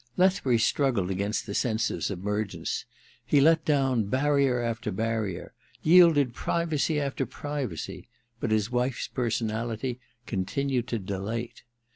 Lethbury 0.17 0.57
struggled 0.57 1.11
against 1.11 1.45
the 1.45 1.53
sense 1.53 1.91
of 1.91 2.03
sub 2.03 2.23
mergence. 2.23 2.85
He 3.23 3.39
let 3.39 3.63
down 3.65 4.05
barrier 4.05 4.59
after 4.59 4.91
barrier, 4.91 5.53
yielding 5.83 6.31
privacy 6.31 6.99
after 6.99 7.23
privacy; 7.27 8.07
but 8.39 8.49
his 8.49 8.71
wife's 8.71 9.05
personality 9.07 9.99
continued 10.25 10.87
to 10.87 10.97
dilate. 10.97 11.61